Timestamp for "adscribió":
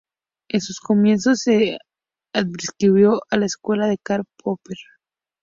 2.33-3.21